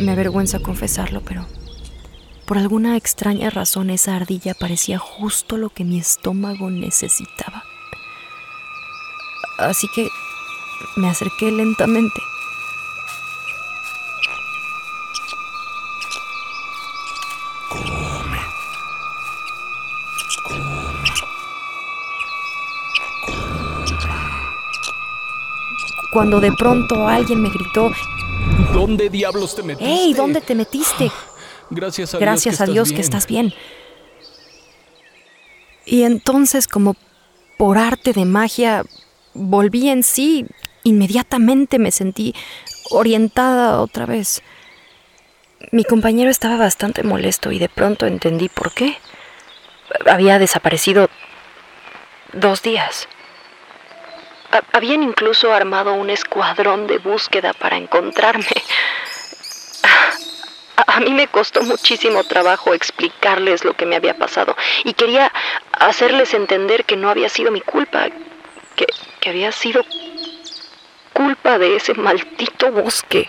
Me 0.00 0.12
avergüenza 0.12 0.60
confesarlo, 0.60 1.20
pero 1.20 1.46
por 2.46 2.58
alguna 2.58 2.96
extraña 2.96 3.50
razón 3.50 3.90
esa 3.90 4.16
ardilla 4.16 4.54
parecía 4.54 4.98
justo 4.98 5.58
lo 5.58 5.68
que 5.68 5.84
mi 5.84 5.98
estómago 5.98 6.70
necesitaba. 6.70 7.62
Así 9.58 9.86
que 9.94 10.08
me 10.96 11.08
acerqué 11.08 11.50
lentamente. 11.50 12.20
Cuando 26.14 26.40
de 26.40 26.52
pronto 26.52 27.08
alguien 27.08 27.42
me 27.42 27.50
gritó, 27.50 27.90
¿Dónde 28.72 29.10
diablos 29.10 29.56
te 29.56 29.64
metiste? 29.64 29.84
¡Hey! 29.92 30.14
¿Dónde 30.16 30.40
te 30.40 30.54
metiste? 30.54 31.10
Gracias 31.70 32.14
a 32.14 32.18
Gracias 32.18 32.54
Dios, 32.54 32.58
que 32.58 32.70
a 32.70 32.72
Dios 32.72 32.88
estás 32.88 32.94
que 32.94 33.00
estás 33.00 33.26
bien. 33.26 33.52
Y 35.84 36.04
entonces, 36.04 36.68
como 36.68 36.94
por 37.58 37.78
arte 37.78 38.12
de 38.12 38.24
magia, 38.24 38.84
volví 39.32 39.88
en 39.88 40.04
sí. 40.04 40.46
Inmediatamente 40.84 41.80
me 41.80 41.90
sentí 41.90 42.32
orientada 42.90 43.80
otra 43.80 44.06
vez. 44.06 44.40
Mi 45.72 45.82
compañero 45.82 46.30
estaba 46.30 46.56
bastante 46.56 47.02
molesto 47.02 47.50
y 47.50 47.58
de 47.58 47.68
pronto 47.68 48.06
entendí 48.06 48.48
por 48.48 48.72
qué. 48.72 48.96
Había 50.06 50.38
desaparecido 50.38 51.08
dos 52.32 52.62
días. 52.62 53.08
Ha- 54.54 54.62
Habían 54.72 55.02
incluso 55.02 55.52
armado 55.52 55.92
un 55.94 56.08
escuadrón 56.10 56.86
de 56.86 56.98
búsqueda 56.98 57.52
para 57.52 57.76
encontrarme. 57.76 58.46
A, 60.76 60.96
a 60.96 61.00
mí 61.00 61.12
me 61.12 61.28
costó 61.28 61.62
muchísimo 61.62 62.24
trabajo 62.24 62.72
explicarles 62.74 63.64
lo 63.64 63.74
que 63.74 63.86
me 63.86 63.96
había 63.96 64.16
pasado 64.16 64.56
y 64.84 64.92
quería 64.94 65.30
hacerles 65.72 66.34
entender 66.34 66.84
que 66.84 66.96
no 66.96 67.10
había 67.10 67.28
sido 67.28 67.50
mi 67.50 67.60
culpa, 67.60 68.08
que, 68.76 68.86
que 69.20 69.28
había 69.30 69.52
sido 69.52 69.84
culpa 71.12 71.58
de 71.58 71.76
ese 71.76 71.94
maldito 71.94 72.72
bosque. 72.72 73.28